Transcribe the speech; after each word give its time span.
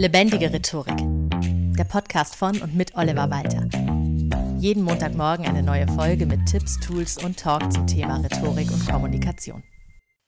Lebendige 0.00 0.50
Rhetorik. 0.50 0.96
Der 1.76 1.84
Podcast 1.84 2.34
von 2.34 2.58
und 2.62 2.74
mit 2.74 2.96
Oliver 2.96 3.28
Walter. 3.30 3.68
Jeden 4.58 4.82
Montagmorgen 4.82 5.44
eine 5.44 5.62
neue 5.62 5.86
Folge 5.88 6.24
mit 6.24 6.46
Tipps, 6.46 6.80
Tools 6.80 7.22
und 7.22 7.38
Talk 7.38 7.70
zum 7.70 7.86
Thema 7.86 8.16
Rhetorik 8.16 8.72
und 8.72 8.88
Kommunikation. 8.88 9.62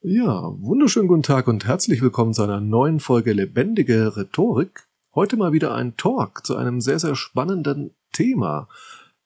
Ja, 0.01 0.43
wunderschönen 0.59 1.07
guten 1.07 1.23
Tag 1.23 1.47
und 1.47 1.65
herzlich 1.65 2.03
willkommen 2.03 2.35
zu 2.35 2.43
einer 2.43 2.61
neuen 2.61 2.99
Folge 2.99 3.33
Lebendige 3.33 4.15
Rhetorik. 4.15 4.87
Heute 5.15 5.37
mal 5.37 5.53
wieder 5.53 5.73
ein 5.73 5.97
Talk 5.97 6.45
zu 6.45 6.55
einem 6.55 6.79
sehr, 6.79 6.99
sehr 6.99 7.15
spannenden 7.15 7.95
Thema. 8.11 8.69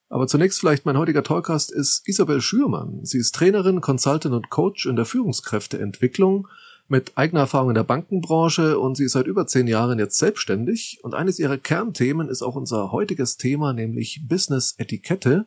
Aber 0.08 0.28
zunächst 0.28 0.60
vielleicht 0.60 0.86
mein 0.86 0.96
heutiger 0.96 1.22
Talkgast 1.22 1.70
ist 1.70 2.08
Isabel 2.08 2.40
Schürmann. 2.40 3.04
Sie 3.04 3.18
ist 3.18 3.34
Trainerin, 3.34 3.82
Consultant 3.82 4.34
und 4.34 4.48
Coach 4.48 4.86
in 4.86 4.96
der 4.96 5.04
Führungskräfteentwicklung 5.04 6.48
mit 6.88 7.16
eigener 7.16 7.40
Erfahrung 7.40 7.70
in 7.70 7.74
der 7.74 7.84
Bankenbranche 7.84 8.78
und 8.78 8.96
sie 8.96 9.04
ist 9.04 9.12
seit 9.12 9.26
über 9.26 9.46
zehn 9.46 9.66
Jahren 9.66 9.98
jetzt 9.98 10.18
selbstständig. 10.18 10.98
Und 11.02 11.14
eines 11.14 11.38
ihrer 11.38 11.58
Kernthemen 11.58 12.28
ist 12.28 12.42
auch 12.42 12.56
unser 12.56 12.92
heutiges 12.92 13.36
Thema, 13.36 13.74
nämlich 13.74 14.22
Business-Etikette. 14.26 15.46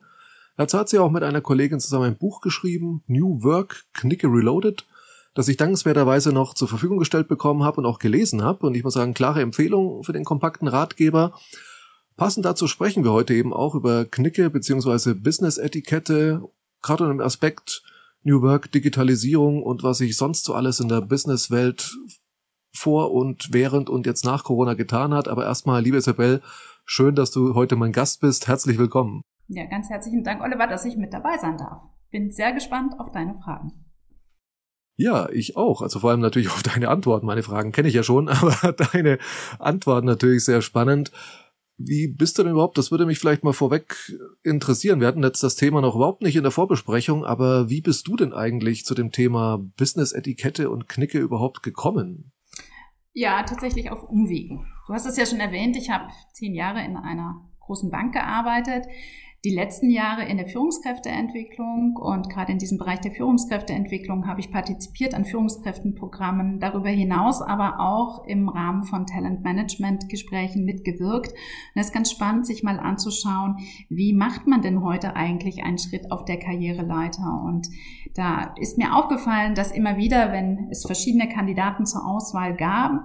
Dazu 0.57 0.77
hat 0.77 0.89
sie 0.89 0.99
auch 0.99 1.09
mit 1.09 1.23
einer 1.23 1.41
Kollegin 1.41 1.79
zusammen 1.79 2.05
ein 2.05 2.17
Buch 2.17 2.41
geschrieben, 2.41 3.03
New 3.07 3.43
Work, 3.43 3.85
Knicke 3.93 4.27
Reloaded, 4.27 4.85
das 5.33 5.47
ich 5.47 5.57
dankenswerterweise 5.57 6.31
noch 6.31 6.53
zur 6.53 6.67
Verfügung 6.67 6.99
gestellt 6.99 7.27
bekommen 7.27 7.63
habe 7.63 7.77
und 7.77 7.87
auch 7.87 7.97
gelesen 7.97 8.43
habe. 8.43 8.67
Und 8.67 8.75
ich 8.75 8.83
muss 8.83 8.93
sagen, 8.93 9.15
klare 9.15 9.41
Empfehlung 9.41 10.03
für 10.03 10.13
den 10.13 10.25
kompakten 10.25 10.67
Ratgeber. 10.67 11.33
Passend 12.17 12.45
dazu 12.45 12.67
sprechen 12.67 13.03
wir 13.03 13.13
heute 13.13 13.33
eben 13.33 13.51
auch 13.51 13.73
über 13.73 14.05
Knicke 14.05 14.51
bzw. 14.51 15.15
Business-Etikette, 15.15 16.43
gerade 16.83 17.03
unter 17.05 17.15
dem 17.15 17.25
Aspekt, 17.25 17.81
New 18.23 18.41
Work, 18.41 18.71
Digitalisierung 18.71 19.63
und 19.63 19.83
was 19.83 19.97
sich 19.97 20.15
sonst 20.15 20.45
so 20.45 20.53
alles 20.53 20.79
in 20.79 20.89
der 20.89 21.01
Businesswelt 21.01 21.97
vor 22.73 23.11
und 23.11 23.49
während 23.51 23.89
und 23.89 24.05
jetzt 24.05 24.25
nach 24.25 24.43
Corona 24.43 24.75
getan 24.75 25.13
hat. 25.13 25.27
Aber 25.27 25.45
erstmal, 25.45 25.81
liebe 25.81 25.97
Isabel, 25.97 26.41
schön, 26.85 27.15
dass 27.15 27.31
du 27.31 27.55
heute 27.55 27.75
mein 27.75 27.91
Gast 27.91 28.21
bist. 28.21 28.47
Herzlich 28.47 28.77
willkommen. 28.77 29.21
Ja, 29.47 29.65
ganz 29.65 29.89
herzlichen 29.89 30.23
Dank, 30.23 30.41
Oliver, 30.41 30.67
dass 30.67 30.85
ich 30.85 30.95
mit 30.95 31.13
dabei 31.13 31.37
sein 31.37 31.57
darf. 31.57 31.81
Bin 32.11 32.31
sehr 32.31 32.53
gespannt 32.53 32.93
auf 32.99 33.11
deine 33.11 33.33
Fragen. 33.35 33.71
Ja, 34.97 35.29
ich 35.29 35.57
auch. 35.57 35.81
Also 35.81 35.99
vor 35.99 36.11
allem 36.11 36.19
natürlich 36.19 36.49
auf 36.49 36.63
deine 36.63 36.89
Antworten. 36.89 37.25
Meine 37.25 37.43
Fragen 37.43 37.71
kenne 37.71 37.87
ich 37.87 37.95
ja 37.95 38.03
schon, 38.03 38.29
aber 38.29 38.73
deine 38.73 39.17
Antworten 39.59 40.05
natürlich 40.05 40.45
sehr 40.45 40.61
spannend. 40.61 41.11
Wie 41.85 42.07
bist 42.07 42.37
du 42.37 42.43
denn 42.43 42.53
überhaupt? 42.53 42.77
Das 42.77 42.91
würde 42.91 43.05
mich 43.05 43.19
vielleicht 43.19 43.43
mal 43.43 43.53
vorweg 43.53 43.95
interessieren. 44.43 44.99
Wir 44.99 45.07
hatten 45.07 45.23
jetzt 45.23 45.43
das 45.43 45.55
Thema 45.55 45.81
noch 45.81 45.95
überhaupt 45.95 46.21
nicht 46.21 46.35
in 46.35 46.43
der 46.43 46.51
Vorbesprechung, 46.51 47.25
aber 47.25 47.69
wie 47.69 47.81
bist 47.81 48.07
du 48.07 48.15
denn 48.15 48.33
eigentlich 48.33 48.85
zu 48.85 48.95
dem 48.95 49.11
Thema 49.11 49.57
Business-Etikette 49.77 50.69
und 50.69 50.87
Knicke 50.87 51.19
überhaupt 51.19 51.63
gekommen? 51.63 52.31
Ja, 53.13 53.43
tatsächlich 53.43 53.91
auf 53.91 54.03
Umwegen. 54.03 54.65
Du 54.87 54.93
hast 54.93 55.05
es 55.05 55.17
ja 55.17 55.25
schon 55.25 55.39
erwähnt, 55.39 55.75
ich 55.75 55.89
habe 55.89 56.11
zehn 56.33 56.53
Jahre 56.53 56.83
in 56.83 56.95
einer 56.95 57.49
großen 57.59 57.89
Bank 57.89 58.13
gearbeitet 58.13 58.85
die 59.43 59.55
letzten 59.55 59.89
Jahre 59.89 60.25
in 60.25 60.37
der 60.37 60.45
Führungskräfteentwicklung 60.45 61.95
und 61.95 62.29
gerade 62.29 62.51
in 62.51 62.59
diesem 62.59 62.77
Bereich 62.77 63.01
der 63.01 63.11
Führungskräfteentwicklung 63.11 64.27
habe 64.27 64.39
ich 64.39 64.51
partizipiert 64.51 65.15
an 65.15 65.25
Führungskräftenprogrammen, 65.25 66.59
darüber 66.59 66.89
hinaus 66.89 67.41
aber 67.41 67.79
auch 67.79 68.27
im 68.27 68.49
Rahmen 68.49 68.83
von 68.83 69.07
Talentmanagement-Gesprächen 69.07 70.63
mitgewirkt. 70.63 71.31
Und 71.31 71.81
es 71.81 71.87
ist 71.87 71.93
ganz 71.93 72.11
spannend, 72.11 72.45
sich 72.45 72.61
mal 72.61 72.79
anzuschauen, 72.79 73.57
wie 73.89 74.13
macht 74.13 74.45
man 74.45 74.61
denn 74.61 74.83
heute 74.83 75.15
eigentlich 75.15 75.63
einen 75.63 75.79
Schritt 75.79 76.11
auf 76.11 76.23
der 76.23 76.37
Karriereleiter? 76.37 77.41
Und 77.43 77.67
da 78.13 78.53
ist 78.59 78.77
mir 78.77 78.95
aufgefallen, 78.95 79.55
dass 79.55 79.71
immer 79.71 79.97
wieder, 79.97 80.31
wenn 80.31 80.67
es 80.69 80.85
verschiedene 80.85 81.27
Kandidaten 81.27 81.87
zur 81.87 82.05
Auswahl 82.05 82.55
gab, 82.55 83.01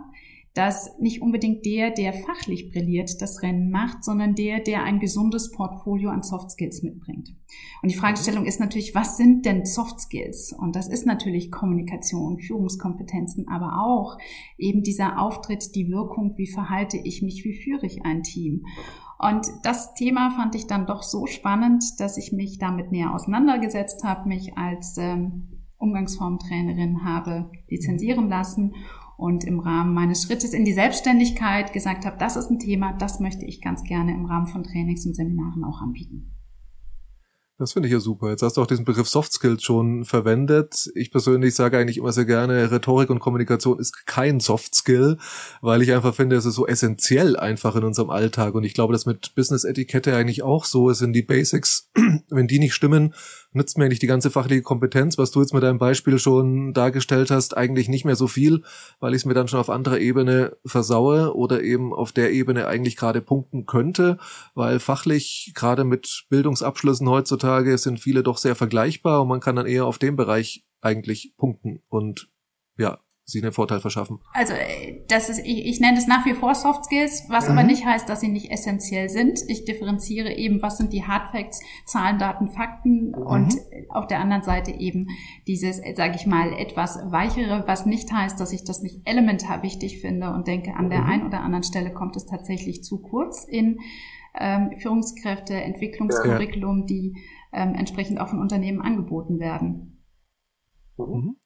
dass 0.57 0.99
nicht 0.99 1.21
unbedingt 1.21 1.67
der, 1.67 1.91
der 1.91 2.15
fachlich 2.15 2.73
brilliert, 2.73 3.21
das 3.21 3.43
Rennen 3.43 3.71
macht, 3.71 4.03
sondern 4.03 4.35
der, 4.35 4.61
der 4.61 4.85
ein 4.85 5.01
gesundes 5.01 5.53
Portfolio 5.53 6.09
an 6.09 6.23
Soft 6.23 6.51
Skills 6.51 6.83
mitbringt. 6.83 7.35
Und 7.83 7.93
die 7.93 7.95
Fragestellung 7.95 8.47
ist 8.47 8.59
natürlich, 8.59 8.95
was 8.95 9.19
sind 9.19 9.45
denn 9.45 9.67
Soft 9.67 10.01
Skills? 10.01 10.55
Und 10.59 10.75
das 10.75 10.89
ist 10.89 11.05
natürlich 11.05 11.53
Kommunikation, 11.53 12.39
Führungskompetenzen, 12.39 13.49
aber 13.49 13.83
auch 13.85 14.17
eben 14.57 14.83
dieser 14.83 15.21
Auftritt, 15.21 15.75
die 15.75 15.91
Wirkung, 15.91 16.39
wie 16.39 16.51
verhalte 16.51 16.97
ich 16.97 17.21
mich, 17.21 17.45
wie 17.45 17.53
führe 17.63 17.85
ich 17.85 18.07
ein 18.07 18.23
Team? 18.23 18.65
Und 19.19 19.47
das 19.63 19.93
Thema 19.93 20.31
fand 20.31 20.55
ich 20.55 20.67
dann 20.67 20.87
doch 20.87 21.03
so 21.03 21.27
spannend, 21.27 21.85
dass 21.99 22.17
ich 22.17 22.33
mich 22.33 22.59
damit 22.59 22.93
näher 22.93 23.13
auseinandergesetzt 23.15 24.05
habe, 24.05 24.27
mich 24.27 24.57
als 24.57 24.97
ähm, 24.97 25.49
Umgangsformtrainerin 25.77 27.05
habe 27.05 27.51
lizenzieren 27.69 28.31
lassen 28.31 28.73
und 29.17 29.45
im 29.45 29.61
Rahmen 29.61 29.95
meines 29.95 30.23
Schrittes 30.23 30.53
in 30.53 30.65
die 30.65 30.73
Selbstständigkeit 30.73 31.73
gesagt 31.73 32.05
habe, 32.05 32.19
das 32.19 32.37
ist 32.37 32.51
ein 32.51 32.59
Thema, 32.59 32.93
das 32.93 33.21
möchte 33.21 33.45
ich 33.45 33.63
ganz 33.63 33.83
gerne 33.83 34.13
im 34.13 34.27
Rahmen 34.27 34.47
von 34.47 34.63
Trainings 34.63 35.07
und 35.07 35.15
Seminaren 35.15 35.65
auch 35.65 35.81
anbieten. 35.81 36.36
Das 37.59 37.73
finde 37.73 37.89
ich 37.89 37.93
ja 37.95 38.01
super. 38.01 38.29
Jetzt 38.29 38.43
hast 38.43 38.59
du 38.59 38.63
auch 38.63 38.67
diesen 38.67 38.85
Begriff 38.85 39.09
Soft 39.09 39.33
Skills 39.33 39.63
schon 39.63 40.05
verwendet. 40.05 40.91
Ich 40.95 41.11
persönlich 41.11 41.55
sage 41.55 41.79
eigentlich 41.79 41.97
immer 41.97 42.13
sehr 42.13 42.27
gerne, 42.27 42.71
Rhetorik 42.71 43.09
und 43.09 43.19
Kommunikation 43.19 43.79
ist 43.79 44.05
kein 44.05 44.41
Soft 44.41 44.75
Skill, 44.75 45.17
weil 45.63 45.81
ich 45.81 45.95
einfach 45.95 46.15
finde, 46.15 46.37
es 46.37 46.45
ist 46.45 46.57
so 46.57 46.67
essentiell 46.67 47.35
einfach 47.35 47.75
in 47.75 47.85
unserem 47.85 48.11
Alltag. 48.11 48.55
Und 48.55 48.65
ich 48.65 48.75
glaube, 48.75 48.93
dass 48.93 49.07
mit 49.07 49.35
Business 49.35 49.65
Etikette 49.65 50.15
eigentlich 50.15 50.43
auch 50.43 50.67
so 50.67 50.91
ist 50.91 51.01
in 51.01 51.15
die 51.15 51.23
Basics. 51.23 51.91
Wenn 52.29 52.47
die 52.47 52.59
nicht 52.59 52.75
stimmen, 52.75 53.15
nützt 53.53 53.79
mir 53.79 53.87
eigentlich 53.87 54.01
die 54.01 54.07
ganze 54.07 54.31
fachliche 54.31 54.61
Kompetenz, 54.61 55.17
was 55.17 55.31
du 55.31 55.41
jetzt 55.41 55.55
mit 55.55 55.63
deinem 55.63 55.79
Beispiel 55.79 56.19
schon 56.19 56.75
dargestellt 56.75 57.31
hast, 57.31 57.57
eigentlich 57.57 57.89
nicht 57.89 58.05
mehr 58.05 58.17
so 58.17 58.27
viel, 58.27 58.65
weil 59.01 59.15
ich 59.15 59.23
es 59.23 59.25
mir 59.25 59.33
dann 59.33 59.49
schon 59.49 59.61
auf 59.61 59.71
anderer 59.71 59.99
Ebene 59.99 60.59
versaue 60.67 61.35
oder 61.35 61.63
eben 61.63 61.95
auf 61.95 62.13
der 62.13 62.33
Ebene 62.33 62.67
eigentlich 62.67 62.97
gerade 62.97 63.23
punkten 63.23 63.65
könnte, 63.65 64.19
weil 64.55 64.79
fachlich 64.79 65.53
gerade 65.55 65.85
mit 65.85 66.27
Bildungsabschlüssen 66.29 67.09
heutzutage 67.09 67.46
sind 67.77 68.01
viele 68.01 68.23
doch 68.23 68.39
sehr 68.39 68.55
vergleichbar 68.55 69.23
und 69.23 69.29
man 69.29 69.41
kann 69.41 69.57
dann 69.57 69.67
eher 69.67 69.87
auf 69.87 69.99
dem 69.99 70.17
Bereich 70.17 70.65
eigentlich 70.81 71.35
punkten 71.37 71.83
und 71.89 72.31
ja, 72.79 73.01
sie 73.27 73.43
einen 73.43 73.53
Vorteil 73.53 73.81
verschaffen? 73.81 74.21
Also 74.33 74.55
äh, 74.55 75.05
das 75.09 75.29
ist, 75.29 75.41
ich, 75.41 75.67
ich 75.67 75.81
nenne 75.81 75.99
es 75.99 76.07
nach 76.07 76.25
wie 76.27 76.35
vor 76.35 76.55
Soft 76.55 76.85
Skills, 76.85 77.25
was 77.29 77.49
mhm. 77.49 77.59
aber 77.59 77.67
nicht 77.67 77.85
heißt, 77.85 78.09
dass 78.09 78.21
sie 78.21 78.29
nicht 78.29 78.51
essentiell 78.51 79.09
sind. 79.09 79.41
Ich 79.49 79.65
differenziere 79.65 80.33
eben, 80.33 80.63
was 80.63 80.79
sind 80.79 80.93
die 80.93 81.05
Hard 81.05 81.33
Facts, 81.33 81.61
Zahlen, 81.85 82.19
Daten, 82.19 82.49
Fakten 82.49 83.09
mhm. 83.09 83.15
und 83.15 83.55
auf 83.89 84.07
der 84.07 84.21
anderen 84.21 84.45
Seite 84.45 84.71
eben 84.71 85.09
dieses, 85.47 85.81
sage 85.95 86.15
ich 86.17 86.27
mal, 86.27 86.53
etwas 86.53 86.99
weichere, 87.11 87.65
was 87.67 87.85
nicht 87.85 88.13
heißt, 88.13 88.39
dass 88.39 88.53
ich 88.53 88.65
das 88.65 88.83
nicht 88.83 89.01
elementar 89.05 89.63
wichtig 89.63 90.01
finde 90.01 90.31
und 90.31 90.47
denke, 90.47 90.75
an 90.75 90.89
der 90.89 91.01
mhm. 91.01 91.11
einen 91.11 91.27
oder 91.27 91.41
anderen 91.41 91.65
Stelle 91.65 91.93
kommt 91.93 92.17
es 92.17 92.27
tatsächlich 92.27 92.85
zu 92.85 92.99
kurz 92.99 93.45
in 93.45 93.81
ähm, 94.39 94.71
Führungskräfte, 94.79 95.55
Entwicklungskurriculum, 95.55 96.81
ja. 96.81 96.87
die 96.87 97.17
ähm, 97.53 97.75
entsprechend 97.75 98.21
auch 98.21 98.29
von 98.29 98.41
Unternehmen 98.41 98.81
angeboten 98.81 99.39
werden. 99.39 100.05
Mhm. 100.97 101.37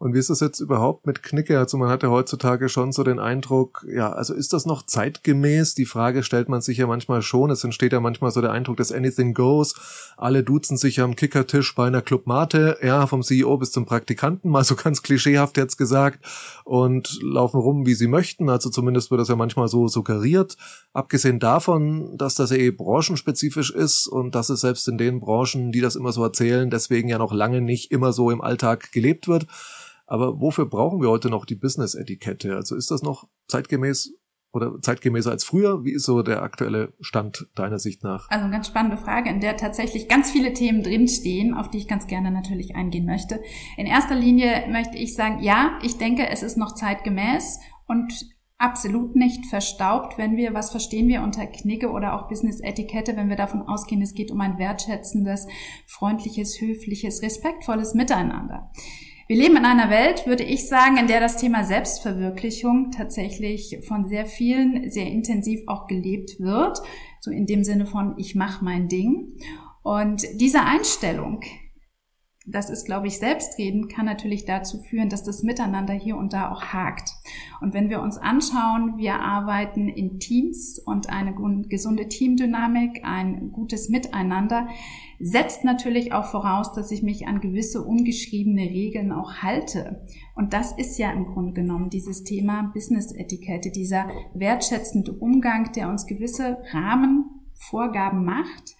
Und 0.00 0.14
wie 0.14 0.18
ist 0.18 0.30
das 0.30 0.40
jetzt 0.40 0.60
überhaupt 0.60 1.06
mit 1.06 1.22
Knicke? 1.22 1.58
Also 1.58 1.76
man 1.76 1.90
hat 1.90 2.02
ja 2.02 2.08
heutzutage 2.08 2.70
schon 2.70 2.90
so 2.90 3.04
den 3.04 3.18
Eindruck, 3.18 3.84
ja, 3.86 4.10
also 4.10 4.32
ist 4.32 4.54
das 4.54 4.64
noch 4.64 4.86
zeitgemäß? 4.86 5.74
Die 5.74 5.84
Frage 5.84 6.22
stellt 6.22 6.48
man 6.48 6.62
sich 6.62 6.78
ja 6.78 6.86
manchmal 6.86 7.20
schon. 7.20 7.50
Es 7.50 7.64
entsteht 7.64 7.92
ja 7.92 8.00
manchmal 8.00 8.30
so 8.30 8.40
der 8.40 8.50
Eindruck, 8.50 8.78
dass 8.78 8.92
anything 8.92 9.34
goes. 9.34 9.74
Alle 10.16 10.42
duzen 10.42 10.78
sich 10.78 11.02
am 11.02 11.16
Kickertisch 11.16 11.74
bei 11.74 11.86
einer 11.86 12.00
Clubmate, 12.00 12.78
ja, 12.82 13.06
vom 13.06 13.22
CEO 13.22 13.58
bis 13.58 13.72
zum 13.72 13.84
Praktikanten, 13.84 14.50
mal 14.50 14.64
so 14.64 14.74
ganz 14.74 15.02
klischeehaft 15.02 15.58
jetzt 15.58 15.76
gesagt, 15.76 16.24
und 16.64 17.18
laufen 17.22 17.60
rum, 17.60 17.84
wie 17.84 17.92
sie 17.92 18.08
möchten. 18.08 18.48
Also 18.48 18.70
zumindest 18.70 19.10
wird 19.10 19.20
das 19.20 19.28
ja 19.28 19.36
manchmal 19.36 19.68
so 19.68 19.86
suggeriert. 19.86 20.56
Abgesehen 20.94 21.40
davon, 21.40 22.16
dass 22.16 22.34
das 22.36 22.52
eh 22.52 22.70
branchenspezifisch 22.70 23.70
ist 23.70 24.06
und 24.06 24.34
dass 24.34 24.48
es 24.48 24.62
selbst 24.62 24.88
in 24.88 24.96
den 24.96 25.20
Branchen, 25.20 25.72
die 25.72 25.82
das 25.82 25.94
immer 25.94 26.12
so 26.12 26.24
erzählen, 26.24 26.70
deswegen 26.70 27.10
ja 27.10 27.18
noch 27.18 27.34
lange 27.34 27.60
nicht 27.60 27.90
immer 27.92 28.14
so 28.14 28.30
im 28.30 28.40
Alltag 28.40 28.92
gelebt 28.92 29.28
wird. 29.28 29.46
Aber 30.10 30.40
wofür 30.40 30.66
brauchen 30.66 31.00
wir 31.00 31.08
heute 31.08 31.30
noch 31.30 31.44
die 31.46 31.54
Business-Etikette? 31.54 32.56
Also 32.56 32.74
ist 32.74 32.90
das 32.90 33.02
noch 33.02 33.28
zeitgemäß 33.46 34.12
oder 34.52 34.80
zeitgemäßer 34.82 35.30
als 35.30 35.44
früher? 35.44 35.84
Wie 35.84 35.92
ist 35.92 36.04
so 36.04 36.22
der 36.22 36.42
aktuelle 36.42 36.92
Stand 36.98 37.46
deiner 37.54 37.78
Sicht 37.78 38.02
nach? 38.02 38.28
Also 38.28 38.42
eine 38.42 38.52
ganz 38.52 38.66
spannende 38.66 38.96
Frage, 38.96 39.30
in 39.30 39.38
der 39.38 39.56
tatsächlich 39.56 40.08
ganz 40.08 40.32
viele 40.32 40.52
Themen 40.52 40.82
drinstehen, 40.82 41.54
auf 41.54 41.70
die 41.70 41.78
ich 41.78 41.86
ganz 41.86 42.08
gerne 42.08 42.32
natürlich 42.32 42.74
eingehen 42.74 43.06
möchte. 43.06 43.40
In 43.76 43.86
erster 43.86 44.16
Linie 44.16 44.66
möchte 44.72 44.98
ich 44.98 45.14
sagen, 45.14 45.44
ja, 45.44 45.78
ich 45.84 45.96
denke, 45.96 46.28
es 46.28 46.42
ist 46.42 46.58
noch 46.58 46.74
zeitgemäß 46.74 47.60
und 47.86 48.12
absolut 48.58 49.14
nicht 49.14 49.46
verstaubt, 49.46 50.18
wenn 50.18 50.36
wir, 50.36 50.54
was 50.54 50.72
verstehen 50.72 51.06
wir 51.06 51.22
unter 51.22 51.46
Knicke 51.46 51.88
oder 51.88 52.14
auch 52.14 52.28
Business-Etikette, 52.28 53.16
wenn 53.16 53.28
wir 53.28 53.36
davon 53.36 53.62
ausgehen, 53.62 54.02
es 54.02 54.14
geht 54.14 54.32
um 54.32 54.40
ein 54.40 54.58
wertschätzendes, 54.58 55.46
freundliches, 55.86 56.60
höfliches, 56.60 57.22
respektvolles 57.22 57.94
Miteinander. 57.94 58.72
Wir 59.30 59.36
leben 59.36 59.58
in 59.58 59.64
einer 59.64 59.90
Welt, 59.90 60.26
würde 60.26 60.42
ich 60.42 60.66
sagen, 60.66 60.96
in 60.96 61.06
der 61.06 61.20
das 61.20 61.36
Thema 61.36 61.62
Selbstverwirklichung 61.62 62.90
tatsächlich 62.90 63.78
von 63.86 64.08
sehr 64.08 64.26
vielen 64.26 64.90
sehr 64.90 65.06
intensiv 65.06 65.60
auch 65.68 65.86
gelebt 65.86 66.40
wird. 66.40 66.80
So 67.20 67.30
in 67.30 67.46
dem 67.46 67.62
Sinne 67.62 67.86
von, 67.86 68.16
ich 68.18 68.34
mache 68.34 68.64
mein 68.64 68.88
Ding. 68.88 69.36
Und 69.84 70.24
diese 70.40 70.64
Einstellung 70.64 71.42
das 72.46 72.70
ist, 72.70 72.86
glaube 72.86 73.06
ich, 73.06 73.18
selbstredend, 73.18 73.92
kann 73.92 74.06
natürlich 74.06 74.46
dazu 74.46 74.78
führen, 74.78 75.10
dass 75.10 75.22
das 75.22 75.42
Miteinander 75.42 75.92
hier 75.92 76.16
und 76.16 76.32
da 76.32 76.50
auch 76.50 76.62
hakt. 76.62 77.10
Und 77.60 77.74
wenn 77.74 77.90
wir 77.90 78.00
uns 78.00 78.16
anschauen, 78.16 78.96
wir 78.96 79.20
arbeiten 79.20 79.88
in 79.88 80.18
Teams 80.20 80.78
und 80.78 81.10
eine 81.10 81.34
gesunde 81.68 82.08
Teamdynamik, 82.08 83.04
ein 83.04 83.52
gutes 83.52 83.90
Miteinander, 83.90 84.68
setzt 85.18 85.64
natürlich 85.64 86.14
auch 86.14 86.24
voraus, 86.24 86.72
dass 86.72 86.90
ich 86.90 87.02
mich 87.02 87.28
an 87.28 87.42
gewisse 87.42 87.84
ungeschriebene 87.84 88.62
Regeln 88.62 89.12
auch 89.12 89.42
halte. 89.42 90.06
Und 90.34 90.54
das 90.54 90.72
ist 90.72 90.98
ja 90.98 91.12
im 91.12 91.26
Grunde 91.26 91.52
genommen 91.52 91.90
dieses 91.90 92.24
Thema 92.24 92.70
Business-Etikette, 92.72 93.70
dieser 93.70 94.08
wertschätzende 94.32 95.12
Umgang, 95.12 95.72
der 95.72 95.90
uns 95.90 96.06
gewisse 96.06 96.56
Rahmenvorgaben 96.72 98.24
macht 98.24 98.76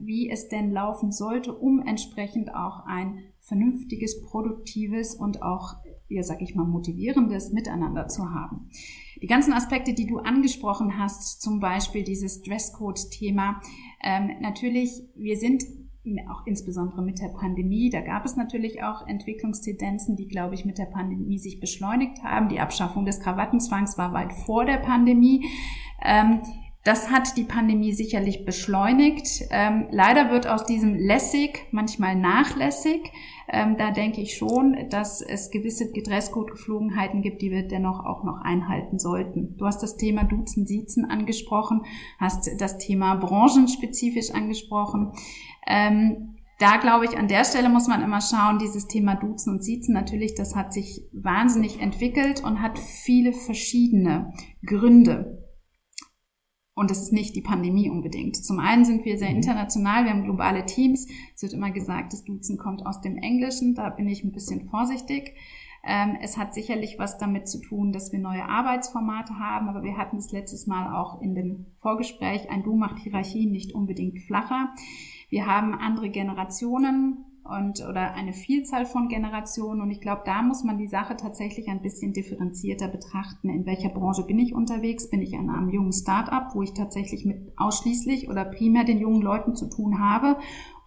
wie 0.00 0.30
es 0.30 0.48
denn 0.48 0.70
laufen 0.70 1.12
sollte, 1.12 1.54
um 1.54 1.80
entsprechend 1.80 2.54
auch 2.54 2.86
ein 2.86 3.18
vernünftiges, 3.40 4.22
produktives 4.22 5.14
und 5.14 5.42
auch, 5.42 5.74
ja, 6.08 6.22
sag 6.22 6.40
ich 6.40 6.54
mal, 6.54 6.64
motivierendes 6.64 7.52
Miteinander 7.52 8.08
zu 8.08 8.30
haben. 8.30 8.70
Die 9.20 9.26
ganzen 9.26 9.52
Aspekte, 9.52 9.94
die 9.94 10.06
du 10.06 10.18
angesprochen 10.18 10.98
hast, 10.98 11.42
zum 11.42 11.60
Beispiel 11.60 12.04
dieses 12.04 12.42
Dresscode-Thema, 12.42 13.60
ähm, 14.02 14.30
natürlich, 14.40 15.02
wir 15.16 15.36
sind 15.36 15.64
auch 16.28 16.46
insbesondere 16.46 17.02
mit 17.02 17.20
der 17.20 17.28
Pandemie. 17.28 17.90
Da 17.90 18.00
gab 18.00 18.24
es 18.24 18.34
natürlich 18.34 18.82
auch 18.82 19.06
Entwicklungstendenzen, 19.06 20.16
die, 20.16 20.26
glaube 20.26 20.54
ich, 20.54 20.64
mit 20.64 20.78
der 20.78 20.86
Pandemie 20.86 21.38
sich 21.38 21.60
beschleunigt 21.60 22.24
haben. 22.24 22.48
Die 22.48 22.58
Abschaffung 22.58 23.04
des 23.04 23.20
Krawattenzwangs 23.20 23.96
war 23.98 24.12
weit 24.12 24.32
vor 24.32 24.64
der 24.64 24.78
Pandemie. 24.78 25.46
Ähm, 26.02 26.40
das 26.84 27.10
hat 27.10 27.36
die 27.36 27.44
Pandemie 27.44 27.92
sicherlich 27.92 28.44
beschleunigt. 28.44 29.44
Ähm, 29.50 29.86
leider 29.90 30.30
wird 30.30 30.48
aus 30.48 30.64
diesem 30.66 30.96
lässig 30.96 31.66
manchmal 31.70 32.16
nachlässig. 32.16 33.12
Ähm, 33.48 33.76
da 33.76 33.92
denke 33.92 34.20
ich 34.20 34.36
schon, 34.36 34.76
dass 34.90 35.20
es 35.20 35.50
gewisse 35.50 35.92
Dresscode-Geflogenheiten 35.92 37.22
gibt, 37.22 37.40
die 37.40 37.52
wir 37.52 37.68
dennoch 37.68 38.04
auch 38.04 38.24
noch 38.24 38.40
einhalten 38.42 38.98
sollten. 38.98 39.56
Du 39.58 39.66
hast 39.66 39.82
das 39.82 39.96
Thema 39.96 40.24
Duzen, 40.24 40.66
Siezen 40.66 41.04
angesprochen, 41.04 41.82
hast 42.18 42.50
das 42.58 42.78
Thema 42.78 43.14
branchenspezifisch 43.14 44.32
angesprochen. 44.32 45.12
Ähm, 45.66 46.36
da 46.58 46.78
glaube 46.78 47.04
ich, 47.04 47.16
an 47.16 47.28
der 47.28 47.44
Stelle 47.44 47.68
muss 47.68 47.88
man 47.88 48.02
immer 48.02 48.20
schauen, 48.20 48.58
dieses 48.58 48.86
Thema 48.86 49.14
Duzen 49.14 49.54
und 49.54 49.64
Siezen 49.64 49.94
natürlich, 49.94 50.34
das 50.34 50.56
hat 50.56 50.72
sich 50.72 51.02
wahnsinnig 51.12 51.80
entwickelt 51.80 52.42
und 52.42 52.60
hat 52.60 52.78
viele 52.78 53.32
verschiedene 53.32 54.32
Gründe. 54.64 55.41
Und 56.74 56.90
das 56.90 57.02
ist 57.02 57.12
nicht 57.12 57.36
die 57.36 57.42
Pandemie 57.42 57.90
unbedingt. 57.90 58.36
Zum 58.36 58.58
einen 58.58 58.84
sind 58.84 59.04
wir 59.04 59.18
sehr 59.18 59.30
mhm. 59.30 59.36
international, 59.36 60.04
wir 60.04 60.10
haben 60.10 60.24
globale 60.24 60.64
Teams. 60.64 61.06
Es 61.34 61.42
wird 61.42 61.52
immer 61.52 61.70
gesagt, 61.70 62.12
das 62.12 62.24
Duzen 62.24 62.56
kommt 62.56 62.86
aus 62.86 63.00
dem 63.00 63.16
Englischen. 63.16 63.74
Da 63.74 63.90
bin 63.90 64.08
ich 64.08 64.24
ein 64.24 64.32
bisschen 64.32 64.68
vorsichtig. 64.68 65.34
Ähm, 65.84 66.16
es 66.22 66.36
hat 66.36 66.54
sicherlich 66.54 66.98
was 66.98 67.18
damit 67.18 67.48
zu 67.48 67.60
tun, 67.60 67.92
dass 67.92 68.12
wir 68.12 68.20
neue 68.20 68.44
Arbeitsformate 68.44 69.38
haben, 69.38 69.68
aber 69.68 69.82
wir 69.82 69.96
hatten 69.96 70.16
es 70.16 70.30
letztes 70.30 70.68
Mal 70.68 70.94
auch 70.94 71.20
in 71.20 71.34
dem 71.34 71.66
Vorgespräch, 71.78 72.48
ein 72.50 72.62
Du 72.62 72.76
macht 72.76 73.00
Hierarchien 73.00 73.50
nicht 73.50 73.74
unbedingt 73.74 74.20
flacher. 74.20 74.72
Wir 75.28 75.46
haben 75.46 75.74
andere 75.74 76.08
Generationen, 76.08 77.24
und 77.44 77.80
oder 77.88 78.14
eine 78.14 78.32
Vielzahl 78.32 78.86
von 78.86 79.08
Generationen. 79.08 79.80
Und 79.80 79.90
ich 79.90 80.00
glaube, 80.00 80.22
da 80.24 80.42
muss 80.42 80.62
man 80.62 80.78
die 80.78 80.86
Sache 80.86 81.16
tatsächlich 81.16 81.68
ein 81.68 81.82
bisschen 81.82 82.12
differenzierter 82.12 82.88
betrachten. 82.88 83.48
In 83.48 83.66
welcher 83.66 83.88
Branche 83.88 84.24
bin 84.24 84.38
ich 84.38 84.54
unterwegs? 84.54 85.10
Bin 85.10 85.22
ich 85.22 85.32
in 85.32 85.50
einem 85.50 85.68
jungen 85.68 85.92
Start-up, 85.92 86.54
wo 86.54 86.62
ich 86.62 86.72
tatsächlich 86.72 87.24
mit 87.24 87.52
ausschließlich 87.56 88.28
oder 88.28 88.44
primär 88.44 88.84
den 88.84 89.00
jungen 89.00 89.22
Leuten 89.22 89.56
zu 89.56 89.68
tun 89.68 89.98
habe? 89.98 90.36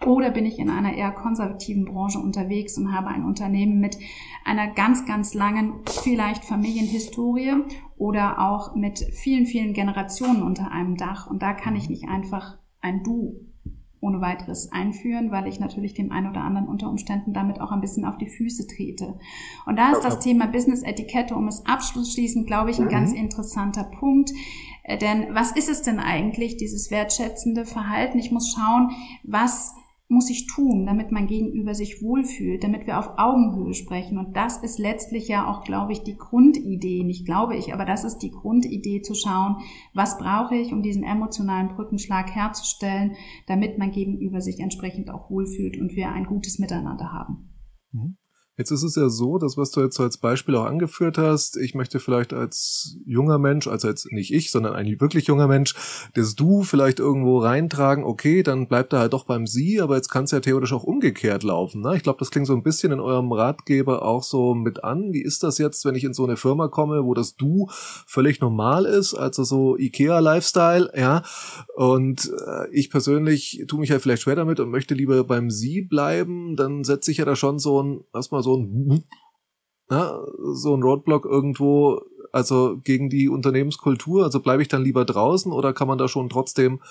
Oder 0.05 0.31
bin 0.31 0.45
ich 0.45 0.59
in 0.59 0.69
einer 0.69 0.93
eher 0.93 1.11
konservativen 1.11 1.85
Branche 1.85 2.19
unterwegs 2.19 2.77
und 2.77 2.93
habe 2.93 3.07
ein 3.07 3.25
Unternehmen 3.25 3.79
mit 3.79 3.97
einer 4.45 4.67
ganz, 4.67 5.05
ganz 5.05 5.33
langen, 5.33 5.81
vielleicht 5.85 6.45
Familienhistorie 6.45 7.63
oder 7.97 8.39
auch 8.39 8.75
mit 8.75 8.99
vielen, 8.99 9.45
vielen 9.45 9.73
Generationen 9.73 10.43
unter 10.43 10.71
einem 10.71 10.95
Dach? 10.95 11.27
Und 11.27 11.41
da 11.41 11.53
kann 11.53 11.75
ich 11.75 11.89
nicht 11.89 12.07
einfach 12.07 12.57
ein 12.81 13.03
Du 13.03 13.54
ohne 14.01 14.21
weiteres 14.21 14.71
einführen, 14.71 15.31
weil 15.31 15.47
ich 15.47 15.59
natürlich 15.59 15.94
dem 15.94 16.12
einen 16.12 16.30
oder 16.30 16.42
anderen 16.42 16.68
unter 16.68 16.89
Umständen 16.89 17.33
damit 17.33 17.59
auch 17.59 17.71
ein 17.71 17.81
bisschen 17.81 18.06
auf 18.06 18.18
die 18.18 18.27
Füße 18.27 18.68
trete. 18.68 19.18
Und 19.65 19.77
da 19.77 19.92
ist 19.92 20.01
das 20.01 20.19
Thema 20.19 20.47
Business-Etikette, 20.47 21.36
um 21.36 21.47
es 21.47 21.65
abschließend, 21.65 22.45
glaube 22.45 22.71
ich, 22.71 22.80
ein 22.80 22.86
mhm. 22.86 22.89
ganz 22.89 23.13
interessanter 23.13 23.86
Punkt. 23.86 24.31
Äh, 24.83 24.97
denn 24.97 25.33
was 25.33 25.51
ist 25.51 25.69
es 25.69 25.81
denn 25.81 26.00
eigentlich, 26.00 26.57
dieses 26.57 26.92
wertschätzende 26.92 27.65
Verhalten? 27.65 28.19
Ich 28.19 28.31
muss 28.31 28.53
schauen, 28.53 28.92
was 29.24 29.74
muss 30.07 30.29
ich 30.29 30.45
tun, 30.45 30.85
damit 30.85 31.11
mein 31.11 31.25
Gegenüber 31.25 31.73
sich 31.73 32.01
wohlfühlt, 32.01 32.63
damit 32.63 32.85
wir 32.85 32.99
auf 32.99 33.17
Augenhöhe 33.17 33.73
sprechen. 33.73 34.19
Und 34.19 34.35
das 34.35 34.57
ist 34.57 34.77
letztlich 34.77 35.27
ja 35.27 35.47
auch, 35.47 35.63
glaube 35.63 35.93
ich, 35.93 36.03
die 36.03 36.15
Grundidee, 36.15 37.03
nicht 37.03 37.25
glaube 37.25 37.55
ich, 37.55 37.73
aber 37.73 37.85
das 37.85 38.03
ist 38.03 38.19
die 38.19 38.29
Grundidee 38.29 39.01
zu 39.01 39.15
schauen, 39.15 39.57
was 39.93 40.17
brauche 40.17 40.55
ich, 40.55 40.73
um 40.73 40.83
diesen 40.83 41.03
emotionalen 41.03 41.69
Brückenschlag 41.69 42.29
herzustellen, 42.35 43.15
damit 43.47 43.79
mein 43.79 43.91
Gegenüber 43.91 44.41
sich 44.41 44.59
entsprechend 44.59 45.09
auch 45.09 45.29
wohlfühlt 45.31 45.79
und 45.79 45.95
wir 45.95 46.09
ein 46.09 46.25
gutes 46.25 46.59
Miteinander 46.59 47.11
haben. 47.11 47.49
Mhm. 47.91 48.17
Jetzt 48.57 48.71
ist 48.71 48.83
es 48.83 48.95
ja 48.95 49.09
so, 49.09 49.37
dass 49.37 49.57
was 49.57 49.71
du 49.71 49.81
jetzt 49.81 49.99
als 49.99 50.17
Beispiel 50.17 50.55
auch 50.55 50.65
angeführt 50.65 51.17
hast, 51.17 51.57
ich 51.57 51.75
möchte 51.75 51.99
vielleicht 51.99 52.33
als 52.33 52.97
junger 53.05 53.37
Mensch, 53.37 53.67
also 53.67 53.89
jetzt 53.89 54.09
nicht 54.13 54.33
ich, 54.33 54.49
sondern 54.49 54.73
ein 54.73 55.01
wirklich 55.01 55.27
junger 55.27 55.47
Mensch, 55.47 55.75
das 56.13 56.35
Du 56.35 56.63
vielleicht 56.63 56.99
irgendwo 56.99 57.39
reintragen, 57.39 58.05
okay, 58.05 58.43
dann 58.43 58.69
bleibt 58.69 58.93
er 58.93 58.99
halt 58.99 59.13
doch 59.13 59.25
beim 59.25 59.45
Sie, 59.45 59.81
aber 59.81 59.97
jetzt 59.97 60.07
kann 60.07 60.23
es 60.23 60.31
ja 60.31 60.39
theoretisch 60.39 60.71
auch 60.71 60.83
umgekehrt 60.83 61.43
laufen. 61.43 61.81
Ne? 61.81 61.97
Ich 61.97 62.03
glaube, 62.03 62.19
das 62.19 62.31
klingt 62.31 62.47
so 62.47 62.53
ein 62.53 62.63
bisschen 62.63 62.93
in 62.93 63.01
eurem 63.01 63.33
Ratgeber 63.33 64.03
auch 64.03 64.23
so 64.23 64.53
mit 64.53 64.85
an. 64.85 65.11
Wie 65.11 65.21
ist 65.21 65.43
das 65.43 65.57
jetzt, 65.57 65.83
wenn 65.83 65.95
ich 65.95 66.05
in 66.05 66.13
so 66.13 66.23
eine 66.23 66.37
Firma 66.37 66.69
komme, 66.69 67.03
wo 67.03 67.13
das 67.13 67.35
Du 67.35 67.67
völlig 68.07 68.39
normal 68.39 68.85
ist, 68.85 69.15
also 69.15 69.43
so 69.43 69.77
IKEA-Lifestyle, 69.77 70.91
ja, 70.95 71.23
und 71.75 72.31
äh, 72.47 72.69
ich 72.71 72.89
persönlich 72.89 73.65
tue 73.67 73.81
mich 73.81 73.91
halt 73.91 74.01
vielleicht 74.01 74.21
schwer 74.21 74.35
damit 74.35 74.61
und 74.61 74.69
möchte 74.69 74.93
lieber 74.93 75.25
beim 75.25 75.49
Sie 75.49 75.81
bleiben, 75.81 76.55
dann 76.55 76.85
setze 76.85 77.11
ich 77.11 77.17
ja 77.17 77.25
da 77.25 77.35
schon 77.35 77.59
so 77.59 77.83
ein, 77.83 78.03
erstmal 78.13 78.44
so 78.45 78.57
ein, 78.57 79.03
ja, 79.89 80.19
so 80.53 80.75
ein 80.75 80.83
Roadblock 80.83 81.25
irgendwo, 81.25 82.01
also 82.31 82.77
gegen 82.83 83.09
die 83.09 83.27
Unternehmenskultur? 83.27 84.24
Also 84.24 84.39
bleibe 84.39 84.62
ich 84.62 84.68
dann 84.68 84.83
lieber 84.83 85.03
draußen 85.03 85.51
oder 85.51 85.74
kann 85.74 85.88
man 85.88 85.97
da 85.97 86.07
schon 86.07 86.30
trotzdem 86.30 86.81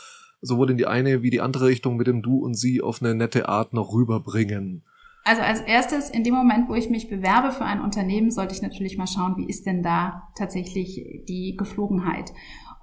sowohl 0.41 0.71
in 0.71 0.77
die 0.77 0.87
eine 0.87 1.23
wie 1.23 1.31
die 1.31 1.41
andere 1.41 1.67
Richtung 1.67 1.97
mit 1.97 2.07
dem 2.07 2.23
Du 2.23 2.39
und 2.45 2.55
Sie 2.55 2.83
auf 2.83 3.01
eine 3.01 3.15
nette 3.15 3.49
Art 3.49 3.73
noch 3.73 3.95
rüberbringen? 3.95 4.85
Also 5.27 5.41
als 5.41 5.61
erstes, 5.63 6.11
in 6.11 6.23
dem 6.23 6.35
Moment, 6.35 6.69
wo 6.69 6.75
ich 6.75 6.91
mich 6.91 7.09
bewerbe 7.09 7.51
für 7.51 7.65
ein 7.65 7.81
Unternehmen, 7.81 8.31
sollte 8.31 8.55
ich 8.55 8.61
natürlich 8.61 8.99
mal 8.99 9.07
schauen, 9.07 9.39
wie 9.39 9.49
ist 9.49 9.65
denn 9.65 9.83
da 9.83 10.29
tatsächlich 10.37 11.03
die 11.27 11.57
Geflogenheit. 11.57 12.33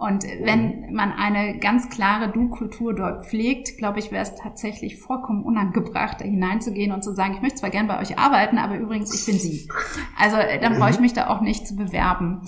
Und 0.01 0.23
wenn 0.23 0.91
man 0.95 1.11
eine 1.11 1.59
ganz 1.59 1.89
klare 1.89 2.31
Du-Kultur 2.31 2.95
dort 2.95 3.27
pflegt, 3.27 3.77
glaube 3.77 3.99
ich, 3.99 4.11
wäre 4.11 4.23
es 4.23 4.33
tatsächlich 4.33 4.97
vollkommen 4.97 5.43
unangebracht, 5.43 6.21
da 6.21 6.25
hineinzugehen 6.25 6.91
und 6.91 7.03
zu 7.03 7.13
sagen, 7.13 7.35
ich 7.35 7.41
möchte 7.43 7.59
zwar 7.59 7.69
gern 7.69 7.87
bei 7.87 7.99
euch 8.01 8.17
arbeiten, 8.17 8.57
aber 8.57 8.79
übrigens, 8.79 9.13
ich 9.13 9.27
bin 9.27 9.37
Sie. 9.37 9.69
Also 10.17 10.37
dann 10.59 10.79
brauche 10.79 10.89
ich 10.89 10.99
mich 10.99 11.13
da 11.13 11.27
auch 11.27 11.41
nicht 11.41 11.67
zu 11.67 11.75
bewerben. 11.75 12.41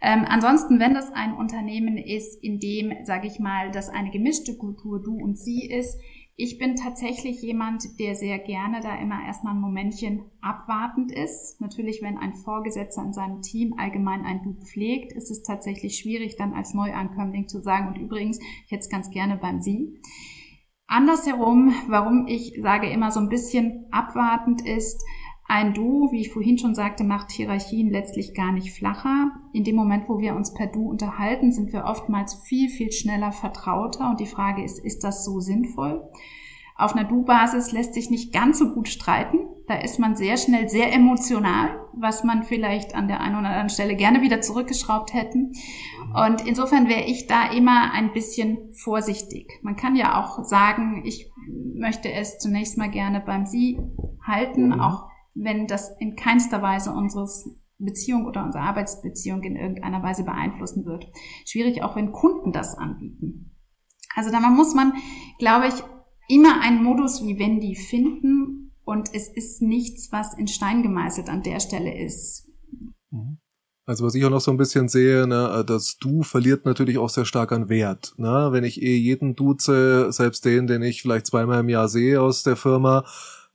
Ähm, 0.00 0.24
ansonsten, 0.26 0.80
wenn 0.80 0.94
das 0.94 1.12
ein 1.12 1.34
Unternehmen 1.34 1.98
ist, 1.98 2.42
in 2.42 2.58
dem, 2.58 3.04
sage 3.04 3.26
ich 3.26 3.38
mal, 3.38 3.70
das 3.70 3.90
eine 3.90 4.10
gemischte 4.10 4.56
Kultur 4.56 5.02
Du 5.02 5.14
und 5.14 5.36
Sie 5.36 5.66
ist, 5.66 6.00
ich 6.40 6.56
bin 6.56 6.76
tatsächlich 6.76 7.42
jemand, 7.42 7.98
der 7.98 8.14
sehr 8.14 8.38
gerne 8.38 8.78
da 8.80 8.94
immer 8.94 9.26
erstmal 9.26 9.54
ein 9.54 9.60
Momentchen 9.60 10.22
abwartend 10.40 11.10
ist. 11.10 11.60
Natürlich, 11.60 12.00
wenn 12.00 12.16
ein 12.16 12.32
Vorgesetzter 12.32 13.02
in 13.02 13.12
seinem 13.12 13.42
Team 13.42 13.74
allgemein 13.76 14.24
ein 14.24 14.42
Du 14.44 14.52
pflegt, 14.52 15.12
ist 15.12 15.32
es 15.32 15.42
tatsächlich 15.42 15.98
schwierig, 15.98 16.36
dann 16.36 16.54
als 16.54 16.74
Neuankömmling 16.74 17.48
zu 17.48 17.60
sagen, 17.60 17.88
und 17.88 17.98
übrigens, 17.98 18.38
ich 18.38 18.70
hätte 18.70 18.82
es 18.82 18.88
ganz 18.88 19.10
gerne 19.10 19.36
beim 19.36 19.60
Sie. 19.60 20.00
Andersherum, 20.86 21.74
warum 21.88 22.28
ich 22.28 22.54
sage 22.62 22.88
immer 22.88 23.10
so 23.10 23.18
ein 23.18 23.28
bisschen 23.28 23.86
abwartend 23.90 24.64
ist, 24.64 25.02
ein 25.48 25.72
Du, 25.72 26.12
wie 26.12 26.20
ich 26.20 26.30
vorhin 26.30 26.58
schon 26.58 26.74
sagte, 26.74 27.04
macht 27.04 27.32
Hierarchien 27.32 27.88
letztlich 27.88 28.34
gar 28.34 28.52
nicht 28.52 28.72
flacher. 28.72 29.32
In 29.54 29.64
dem 29.64 29.76
Moment, 29.76 30.06
wo 30.06 30.18
wir 30.18 30.36
uns 30.36 30.52
per 30.52 30.66
Du 30.66 30.90
unterhalten, 30.90 31.52
sind 31.52 31.72
wir 31.72 31.84
oftmals 31.84 32.34
viel, 32.34 32.68
viel 32.68 32.92
schneller 32.92 33.32
vertrauter. 33.32 34.10
Und 34.10 34.20
die 34.20 34.26
Frage 34.26 34.62
ist, 34.62 34.78
ist 34.78 35.04
das 35.04 35.24
so 35.24 35.40
sinnvoll? 35.40 36.06
Auf 36.76 36.94
einer 36.94 37.08
Du-Basis 37.08 37.72
lässt 37.72 37.94
sich 37.94 38.10
nicht 38.10 38.30
ganz 38.32 38.58
so 38.58 38.74
gut 38.74 38.88
streiten. 38.88 39.38
Da 39.66 39.76
ist 39.76 39.98
man 39.98 40.16
sehr 40.16 40.36
schnell 40.36 40.68
sehr 40.68 40.92
emotional, 40.92 41.80
was 41.94 42.24
man 42.24 42.42
vielleicht 42.42 42.94
an 42.94 43.08
der 43.08 43.20
einen 43.20 43.36
oder 43.36 43.48
anderen 43.48 43.70
Stelle 43.70 43.96
gerne 43.96 44.20
wieder 44.20 44.42
zurückgeschraubt 44.42 45.14
hätten. 45.14 45.52
Und 46.14 46.46
insofern 46.46 46.88
wäre 46.88 47.04
ich 47.04 47.26
da 47.26 47.50
immer 47.50 47.92
ein 47.92 48.12
bisschen 48.12 48.70
vorsichtig. 48.74 49.58
Man 49.62 49.76
kann 49.76 49.96
ja 49.96 50.20
auch 50.20 50.44
sagen, 50.44 51.02
ich 51.06 51.32
möchte 51.74 52.12
es 52.12 52.38
zunächst 52.38 52.76
mal 52.76 52.90
gerne 52.90 53.20
beim 53.20 53.46
Sie 53.46 53.78
halten, 54.22 54.68
mhm. 54.68 54.80
auch 54.80 55.08
wenn 55.42 55.66
das 55.66 55.90
in 56.00 56.16
keinster 56.16 56.62
Weise 56.62 56.90
unseres 56.90 57.48
Beziehung 57.78 58.26
oder 58.26 58.44
unsere 58.44 58.64
Arbeitsbeziehung 58.64 59.42
in 59.42 59.56
irgendeiner 59.56 60.02
Weise 60.02 60.24
beeinflussen 60.24 60.84
wird. 60.84 61.06
Schwierig 61.46 61.82
auch, 61.82 61.94
wenn 61.96 62.12
Kunden 62.12 62.52
das 62.52 62.76
anbieten. 62.76 63.54
Also 64.14 64.30
da 64.30 64.40
muss 64.50 64.74
man, 64.74 64.94
glaube 65.38 65.68
ich, 65.68 65.74
immer 66.28 66.60
einen 66.60 66.82
Modus 66.82 67.22
wie 67.22 67.38
Wendy 67.38 67.76
finden, 67.76 68.72
Und 68.88 69.10
es 69.12 69.28
ist 69.28 69.60
nichts, 69.60 70.12
was 70.12 70.32
in 70.32 70.48
Stein 70.48 70.82
gemeißelt 70.82 71.28
an 71.28 71.42
der 71.42 71.60
Stelle 71.60 71.94
ist. 72.02 72.48
Mhm. 73.10 73.36
Also 73.84 74.06
was 74.06 74.14
ich 74.14 74.24
auch 74.24 74.30
noch 74.30 74.40
so 74.40 74.50
ein 74.50 74.56
bisschen 74.56 74.88
sehe, 74.88 75.26
ne, 75.26 75.62
das 75.66 75.98
Du 75.98 76.22
verliert 76.22 76.64
natürlich 76.64 76.96
auch 76.96 77.10
sehr 77.10 77.26
stark 77.26 77.52
an 77.52 77.68
Wert. 77.68 78.14
Ne? 78.16 78.48
Wenn 78.50 78.64
ich 78.64 78.80
eh 78.80 78.96
jeden 78.96 79.36
duze, 79.36 80.10
selbst 80.10 80.46
den, 80.46 80.66
den 80.66 80.80
ich 80.80 81.02
vielleicht 81.02 81.26
zweimal 81.26 81.60
im 81.60 81.68
Jahr 81.68 81.90
sehe 81.90 82.22
aus 82.22 82.44
der 82.44 82.56
Firma, 82.56 83.04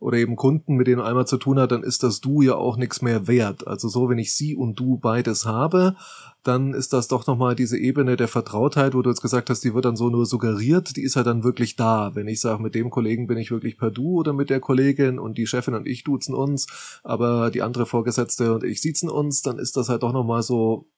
oder 0.03 0.17
eben 0.17 0.35
Kunden, 0.35 0.75
mit 0.75 0.87
denen 0.87 1.01
einmal 1.01 1.25
zu 1.25 1.37
tun 1.37 1.57
hat, 1.57 1.71
dann 1.71 1.81
ist 1.81 2.03
das 2.03 2.19
Du 2.19 2.41
ja 2.41 2.55
auch 2.55 2.75
nichts 2.75 3.01
mehr 3.01 3.25
wert. 3.27 3.65
Also 3.67 3.87
so, 3.87 4.09
wenn 4.09 4.17
ich 4.17 4.35
Sie 4.35 4.53
und 4.53 4.77
Du 4.77 4.97
beides 4.97 5.45
habe, 5.45 5.95
dann 6.43 6.73
ist 6.73 6.91
das 6.91 7.07
doch 7.07 7.25
nochmal 7.25 7.55
diese 7.55 7.77
Ebene 7.77 8.17
der 8.17 8.27
Vertrautheit, 8.27 8.95
wo 8.95 9.01
du 9.01 9.09
jetzt 9.09 9.21
gesagt 9.21 9.49
hast, 9.49 9.63
die 9.63 9.73
wird 9.73 9.85
dann 9.85 9.95
so 9.95 10.09
nur 10.09 10.25
suggeriert, 10.25 10.97
die 10.97 11.03
ist 11.03 11.15
ja 11.15 11.23
dann 11.23 11.45
wirklich 11.45 11.77
da. 11.77 12.13
Wenn 12.15 12.27
ich 12.27 12.41
sage, 12.41 12.61
mit 12.61 12.75
dem 12.75 12.89
Kollegen 12.89 13.27
bin 13.27 13.37
ich 13.37 13.49
wirklich 13.49 13.77
per 13.77 13.91
Du 13.91 14.19
oder 14.19 14.33
mit 14.33 14.49
der 14.49 14.59
Kollegin 14.59 15.19
und 15.19 15.37
die 15.37 15.47
Chefin 15.47 15.73
und 15.73 15.87
ich 15.87 16.03
duzen 16.03 16.35
uns, 16.35 16.67
aber 17.03 17.49
die 17.49 17.61
andere 17.61 17.85
Vorgesetzte 17.85 18.53
und 18.53 18.65
ich 18.65 18.81
siezen 18.81 19.09
uns, 19.09 19.41
dann 19.41 19.57
ist 19.57 19.77
das 19.77 19.87
halt 19.87 20.03
doch 20.03 20.11
nochmal 20.11 20.43
so, 20.43 20.89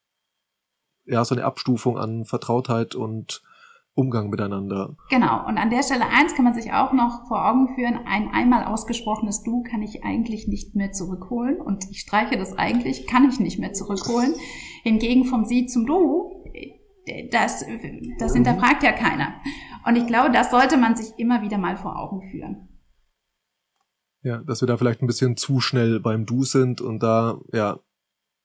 ja, 1.06 1.24
so 1.24 1.36
eine 1.36 1.46
Abstufung 1.46 2.00
an 2.00 2.26
Vertrautheit 2.26 2.96
und 2.96 3.44
Umgang 3.96 4.30
miteinander. 4.30 4.98
Genau. 5.10 5.48
Und 5.48 5.58
an 5.58 5.70
der 5.70 5.82
Stelle 5.82 6.06
eins 6.08 6.36
kann 6.36 6.44
man 6.44 6.54
sich 6.54 6.74
auch 6.74 6.92
noch 6.92 7.28
vor 7.28 7.50
Augen 7.50 7.74
führen. 7.76 7.98
Ein 8.06 8.30
einmal 8.30 8.66
ausgesprochenes 8.66 9.44
Du 9.44 9.64
kann 9.64 9.82
ich 9.82 10.04
eigentlich 10.04 10.48
nicht 10.48 10.76
mehr 10.76 10.92
zurückholen. 10.92 11.62
Und 11.62 11.86
ich 11.90 12.02
streiche 12.02 12.38
das 12.38 12.58
eigentlich, 12.58 13.08
kann 13.08 13.28
ich 13.30 13.40
nicht 13.40 13.58
mehr 13.58 13.72
zurückholen. 13.72 14.36
Hingegen 14.84 15.24
vom 15.24 15.46
Sie 15.46 15.66
zum 15.66 15.86
Du, 15.86 16.44
das, 17.32 17.66
das 18.20 18.34
hinterfragt 18.34 18.84
ja 18.84 18.92
keiner. 18.92 19.36
Und 19.86 19.96
ich 19.96 20.08
glaube, 20.08 20.32
das 20.32 20.52
sollte 20.52 20.76
man 20.76 20.96
sich 20.98 21.18
immer 21.18 21.42
wieder 21.42 21.58
mal 21.58 21.78
vor 21.78 21.98
Augen 21.98 22.22
führen. 22.30 22.68
Ja, 24.24 24.40
dass 24.40 24.62
wir 24.62 24.68
da 24.68 24.76
vielleicht 24.76 25.02
ein 25.02 25.08
bisschen 25.08 25.38
zu 25.38 25.62
schnell 25.62 26.00
beim 26.00 26.26
Du 26.26 26.44
sind 26.44 26.82
und 26.82 27.02
da, 27.02 27.40
ja, 27.54 27.80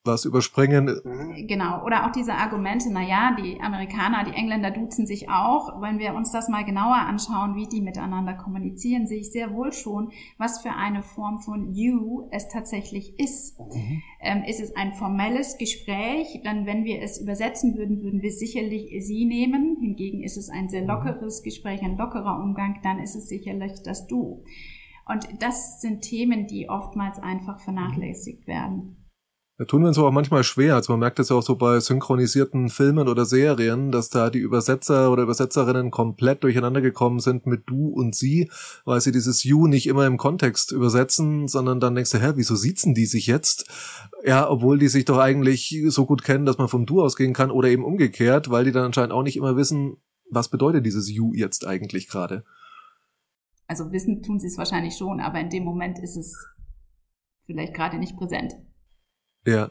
was 0.05 0.25
überspringen. 0.25 0.87
Mhm. 1.05 1.47
Genau, 1.47 1.85
oder 1.85 2.07
auch 2.07 2.13
diese 2.13 2.35
Argumente, 2.35 2.89
na 2.91 3.03
ja, 3.03 3.37
die 3.39 3.61
Amerikaner, 3.61 4.25
die 4.25 4.33
Engländer 4.33 4.71
duzen 4.71 5.07
sich 5.07 5.29
auch. 5.29 5.81
Wenn 5.83 5.99
wir 5.99 6.15
uns 6.15 6.33
das 6.33 6.49
mal 6.49 6.65
genauer 6.65 6.97
anschauen, 6.97 7.55
wie 7.55 7.69
die 7.69 7.83
miteinander 7.83 8.35
kommunizieren, 8.35 9.07
sehe 9.07 9.21
ich 9.21 9.31
sehr 9.31 9.53
wohl 9.53 9.73
schon, 9.73 10.11
was 10.39 10.63
für 10.63 10.71
eine 10.71 11.03
Form 11.03 11.41
von 11.41 11.75
you 11.75 12.29
es 12.31 12.49
tatsächlich 12.49 13.19
ist. 13.19 13.61
Mhm. 13.61 14.03
Ähm, 14.21 14.45
ist 14.47 14.61
es 14.61 14.75
ein 14.75 14.93
formelles 14.93 15.59
Gespräch? 15.59 16.41
Dann, 16.45 16.65
wenn 16.65 16.85
wir 16.85 17.03
es 17.03 17.21
übersetzen 17.21 17.77
würden, 17.77 18.03
würden 18.03 18.23
wir 18.23 18.33
sicherlich 18.33 18.91
sie 19.05 19.27
nehmen. 19.27 19.77
Hingegen 19.81 20.23
ist 20.23 20.39
es 20.39 20.49
ein 20.49 20.71
sehr 20.71 20.83
mhm. 20.83 20.89
lockeres 20.89 21.43
Gespräch, 21.43 21.83
ein 21.83 21.99
lockerer 21.99 22.43
Umgang, 22.43 22.79
dann 22.83 23.01
ist 23.01 23.17
es 23.17 23.29
sicherlich 23.29 23.83
das 23.85 24.07
du. 24.07 24.45
Und 25.07 25.43
das 25.43 25.81
sind 25.81 26.03
Themen, 26.03 26.47
die 26.47 26.71
oftmals 26.71 27.19
einfach 27.19 27.61
vernachlässigt 27.61 28.47
werden. 28.47 29.00
Da 29.61 29.67
tun 29.67 29.83
wir 29.83 29.89
uns 29.89 29.99
auch 29.99 30.11
manchmal 30.11 30.43
schwer. 30.43 30.75
Also 30.75 30.91
man 30.91 31.01
merkt 31.01 31.19
das 31.19 31.29
ja 31.29 31.37
auch 31.37 31.43
so 31.43 31.55
bei 31.55 31.81
synchronisierten 31.81 32.71
Filmen 32.71 33.09
oder 33.09 33.27
Serien, 33.27 33.93
dass 33.93 34.09
da 34.09 34.31
die 34.31 34.39
Übersetzer 34.39 35.13
oder 35.13 35.25
Übersetzerinnen 35.25 35.91
komplett 35.91 36.43
durcheinander 36.45 36.81
gekommen 36.81 37.21
sind 37.21 37.45
mit 37.45 37.65
du 37.67 37.89
und 37.89 38.15
sie, 38.15 38.51
weil 38.87 39.03
sie 39.03 39.13
dieses 39.13 39.45
you 39.45 39.67
nicht 39.67 39.87
immer 39.87 40.07
im 40.07 40.17
Kontext 40.17 40.73
übersetzen, 40.73 41.47
sondern 41.47 41.79
dann 41.79 41.95
denkst 41.95 42.11
du, 42.11 42.23
hä, 42.23 42.33
wieso 42.37 42.57
siezen 42.57 42.95
die 42.95 43.05
sich 43.05 43.27
jetzt? 43.27 43.69
Ja, 44.25 44.49
obwohl 44.49 44.79
die 44.79 44.89
sich 44.89 45.05
doch 45.05 45.19
eigentlich 45.19 45.79
so 45.89 46.07
gut 46.07 46.25
kennen, 46.25 46.47
dass 46.47 46.57
man 46.57 46.69
vom 46.69 46.87
du 46.87 47.03
ausgehen 47.03 47.35
kann 47.35 47.51
oder 47.51 47.69
eben 47.69 47.85
umgekehrt, 47.85 48.49
weil 48.51 48.65
die 48.65 48.73
dann 48.73 48.87
anscheinend 48.87 49.13
auch 49.13 49.23
nicht 49.23 49.37
immer 49.37 49.57
wissen, 49.57 49.99
was 50.31 50.49
bedeutet 50.49 50.87
dieses 50.87 51.11
you 51.11 51.35
jetzt 51.35 51.67
eigentlich 51.67 52.09
gerade. 52.09 52.45
Also 53.67 53.93
wissen 53.93 54.23
tun 54.23 54.41
sie 54.41 54.47
es 54.47 54.57
wahrscheinlich 54.57 54.97
schon, 54.97 55.21
aber 55.21 55.39
in 55.39 55.51
dem 55.51 55.65
Moment 55.65 55.99
ist 55.99 56.17
es 56.17 56.47
vielleicht 57.45 57.75
gerade 57.75 57.99
nicht 57.99 58.17
präsent. 58.17 58.55
Ja. 59.47 59.71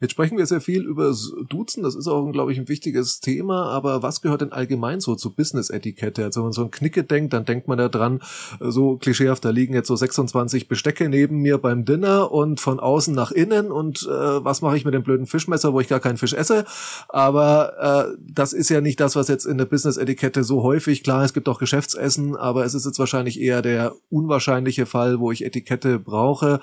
Jetzt 0.00 0.12
sprechen 0.12 0.38
wir 0.38 0.46
sehr 0.46 0.62
viel 0.62 0.86
über 0.86 1.14
Duzen, 1.50 1.82
das 1.82 1.94
ist 1.94 2.08
auch, 2.08 2.32
glaube 2.32 2.52
ich, 2.52 2.58
ein 2.58 2.68
wichtiges 2.68 3.20
Thema, 3.20 3.66
aber 3.66 4.02
was 4.02 4.22
gehört 4.22 4.40
denn 4.40 4.50
allgemein 4.50 4.98
so 5.00 5.14
zu 5.14 5.34
Business-Etikette? 5.34 6.24
Also 6.24 6.40
wenn 6.40 6.46
man 6.46 6.52
so 6.54 6.62
ein 6.62 6.70
Knicke 6.70 7.04
denkt, 7.04 7.34
dann 7.34 7.44
denkt 7.44 7.68
man 7.68 7.76
da 7.76 7.90
dran, 7.90 8.22
so 8.60 8.96
klischeehaft, 8.96 9.44
da 9.44 9.50
liegen 9.50 9.74
jetzt 9.74 9.88
so 9.88 9.96
26 9.96 10.68
Bestecke 10.68 11.10
neben 11.10 11.40
mir 11.40 11.58
beim 11.58 11.84
Dinner 11.84 12.32
und 12.32 12.60
von 12.60 12.80
außen 12.80 13.14
nach 13.14 13.30
innen 13.30 13.70
und 13.70 14.08
äh, 14.10 14.42
was 14.42 14.62
mache 14.62 14.78
ich 14.78 14.86
mit 14.86 14.94
dem 14.94 15.02
blöden 15.02 15.26
Fischmesser, 15.26 15.74
wo 15.74 15.80
ich 15.80 15.88
gar 15.88 16.00
keinen 16.00 16.16
Fisch 16.16 16.32
esse? 16.32 16.64
Aber 17.10 18.08
äh, 18.08 18.16
das 18.26 18.54
ist 18.54 18.70
ja 18.70 18.80
nicht 18.80 19.00
das, 19.00 19.16
was 19.16 19.28
jetzt 19.28 19.44
in 19.44 19.58
der 19.58 19.66
Business-Etikette 19.66 20.44
so 20.44 20.62
häufig, 20.62 21.02
klar, 21.02 21.24
es 21.24 21.34
gibt 21.34 21.46
auch 21.46 21.58
Geschäftsessen, 21.58 22.36
aber 22.36 22.64
es 22.64 22.72
ist 22.72 22.86
jetzt 22.86 22.98
wahrscheinlich 22.98 23.38
eher 23.38 23.60
der 23.60 23.92
unwahrscheinliche 24.08 24.86
Fall, 24.86 25.20
wo 25.20 25.30
ich 25.30 25.44
Etikette 25.44 25.98
brauche. 25.98 26.60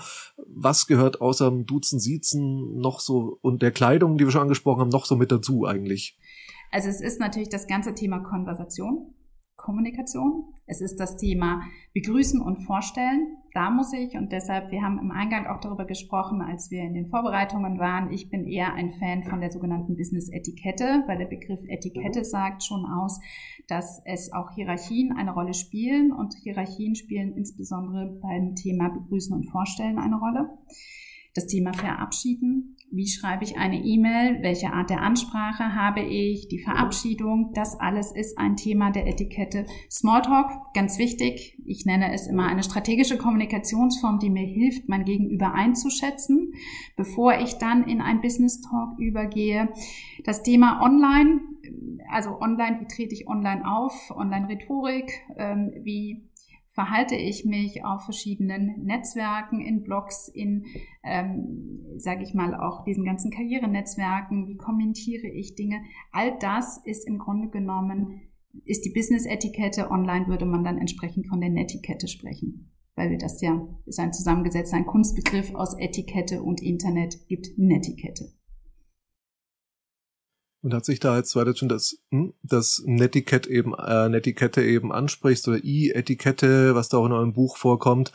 Was 0.47 0.87
gehört 0.87 1.21
außer 1.21 1.51
dem 1.51 1.67
Duzen, 1.67 1.99
Siezen 1.99 2.79
noch 2.79 2.99
so 2.99 3.26
und 3.41 3.61
der 3.61 3.71
Kleidung, 3.71 4.17
die 4.17 4.25
wir 4.25 4.31
schon 4.31 4.41
angesprochen 4.41 4.81
haben, 4.81 4.89
noch 4.89 5.05
so 5.05 5.15
mit 5.15 5.31
dazu 5.31 5.65
eigentlich? 5.65 6.17
Also 6.71 6.89
es 6.89 7.01
ist 7.01 7.19
natürlich 7.19 7.49
das 7.49 7.67
ganze 7.67 7.95
Thema 7.95 8.19
Konversation, 8.19 9.13
Kommunikation. 9.57 10.53
Es 10.65 10.81
ist 10.81 10.99
das 10.99 11.17
Thema 11.17 11.61
Begrüßen 11.93 12.41
und 12.41 12.63
Vorstellen. 12.65 13.37
Da 13.53 13.71
muss 13.71 13.91
ich 13.91 14.15
und 14.15 14.31
deshalb, 14.31 14.71
wir 14.71 14.83
haben 14.83 14.99
im 14.99 15.11
Eingang 15.11 15.47
auch 15.47 15.59
darüber 15.59 15.85
gesprochen, 15.85 16.41
als 16.41 16.69
wir 16.69 16.83
in 16.83 16.93
den 16.93 17.07
Vorbereitungen 17.07 17.79
waren. 17.79 18.11
Ich 18.11 18.29
bin 18.29 18.45
eher 18.45 18.73
ein 18.75 18.91
Fan 18.91 19.23
von 19.23 19.41
der 19.41 19.49
sogenannten 19.49 19.95
Business 19.95 20.29
Etikette, 20.29 21.03
weil 21.07 21.17
der 21.17 21.25
Begriff 21.25 21.59
Etikette 21.67 22.23
sagt 22.23 22.63
schon 22.63 22.85
aus, 22.85 23.19
dass 23.67 24.01
es 24.05 24.31
auch 24.31 24.51
Hierarchien 24.51 25.11
eine 25.17 25.33
Rolle 25.33 25.55
spielen 25.55 26.11
und 26.11 26.35
Hierarchien 26.43 26.95
spielen 26.95 27.33
insbesondere 27.33 28.19
beim 28.21 28.53
Thema 28.55 28.89
Begrüßen 28.89 29.35
und 29.35 29.49
Vorstellen 29.49 29.97
eine 29.97 30.17
Rolle. 30.17 30.49
Das 31.37 31.45
Thema 31.45 31.71
Verabschieden 31.71 32.77
wie 32.89 33.07
schreibe 33.07 33.43
ich 33.43 33.57
eine 33.57 33.83
E-Mail? 33.83 34.41
Welche 34.41 34.71
Art 34.71 34.89
der 34.89 35.01
Ansprache 35.01 35.75
habe 35.75 36.01
ich? 36.01 36.47
Die 36.47 36.59
Verabschiedung, 36.59 37.51
das 37.53 37.77
alles 37.79 38.13
ist 38.13 38.37
ein 38.37 38.55
Thema 38.55 38.91
der 38.91 39.07
Etikette. 39.07 39.65
Smalltalk, 39.91 40.73
ganz 40.73 40.97
wichtig. 40.97 41.59
Ich 41.65 41.85
nenne 41.85 42.13
es 42.13 42.27
immer 42.27 42.47
eine 42.47 42.63
strategische 42.63 43.17
Kommunikationsform, 43.17 44.19
die 44.19 44.29
mir 44.29 44.45
hilft, 44.45 44.87
mein 44.87 45.03
Gegenüber 45.03 45.53
einzuschätzen, 45.53 46.53
bevor 46.95 47.37
ich 47.39 47.57
dann 47.57 47.83
in 47.83 47.99
ein 47.99 48.21
Business 48.21 48.61
Talk 48.61 48.97
übergehe. 48.99 49.67
Das 50.23 50.43
Thema 50.43 50.81
Online, 50.81 51.41
also 52.09 52.39
online, 52.39 52.79
wie 52.79 52.87
trete 52.87 53.13
ich 53.13 53.27
online 53.27 53.69
auf? 53.69 54.11
Online-Rhetorik, 54.15 55.11
ähm, 55.35 55.73
wie 55.83 56.26
verhalte 56.77 57.15
ich 57.15 57.43
mich 57.43 57.83
auf 57.83 58.03
verschiedenen 58.03 58.83
Netzwerken, 58.83 59.61
in 59.61 59.81
Blogs, 59.81 60.27
in, 60.27 60.67
ähm, 61.03 61.79
sage 61.97 62.21
ich 62.21 62.35
mal, 62.35 62.53
auch 62.53 62.83
diesen 62.83 63.03
ganzen 63.03 63.31
Karrierenetzwerken, 63.31 64.47
wie 64.47 64.57
kommentiere 64.57 65.25
ich 65.25 65.55
Dinge. 65.55 65.81
All 66.11 66.37
das 66.37 66.79
ist 66.85 67.07
im 67.07 67.17
Grunde 67.17 67.49
genommen, 67.49 68.21
ist 68.65 68.85
die 68.85 68.93
Business-Etikette. 68.93 69.89
Online 69.89 70.27
würde 70.27 70.45
man 70.45 70.63
dann 70.63 70.77
entsprechend 70.77 71.25
von 71.25 71.41
der 71.41 71.49
Netiquette 71.49 72.07
sprechen, 72.07 72.71
weil 72.93 73.09
wir 73.09 73.17
das 73.17 73.41
ja, 73.41 73.59
ist 73.87 73.99
ein 73.99 74.13
zusammengesetzter, 74.13 74.83
Kunstbegriff 74.83 75.55
aus 75.55 75.75
Etikette 75.79 76.43
und 76.43 76.61
Internet 76.61 77.27
gibt 77.27 77.57
Netiquette. 77.57 78.36
Und 80.63 80.73
hat 80.73 80.85
sich 80.85 80.99
da 80.99 81.17
jetzt, 81.17 81.35
weil 81.35 81.45
du 81.45 81.55
schon 81.55 81.69
das, 81.69 81.99
hm, 82.09 82.33
das 82.43 82.81
Netiquette 82.85 83.49
eben, 83.49 83.73
äh, 83.75 84.09
Netiquette 84.09 84.63
eben 84.63 84.91
ansprichst 84.91 85.47
oder 85.47 85.63
I-Etikette, 85.63 86.75
was 86.75 86.89
da 86.89 86.97
auch 86.97 87.05
in 87.05 87.13
eurem 87.13 87.33
Buch 87.33 87.57
vorkommt. 87.57 88.11